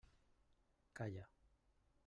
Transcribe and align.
Calla! 0.97 1.29